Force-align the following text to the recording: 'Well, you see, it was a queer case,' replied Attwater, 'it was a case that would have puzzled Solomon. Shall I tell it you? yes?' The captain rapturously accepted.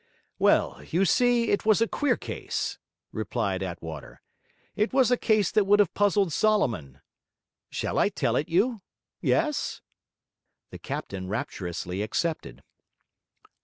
'Well, 0.39 0.81
you 0.83 1.05
see, 1.05 1.51
it 1.51 1.63
was 1.63 1.79
a 1.79 1.87
queer 1.87 2.17
case,' 2.17 2.79
replied 3.11 3.61
Attwater, 3.61 4.19
'it 4.75 4.91
was 4.93 5.11
a 5.11 5.15
case 5.15 5.51
that 5.51 5.65
would 5.65 5.77
have 5.79 5.93
puzzled 5.93 6.33
Solomon. 6.33 7.01
Shall 7.69 7.99
I 7.99 8.09
tell 8.09 8.35
it 8.35 8.49
you? 8.49 8.81
yes?' 9.21 9.83
The 10.71 10.79
captain 10.79 11.27
rapturously 11.27 12.01
accepted. 12.01 12.63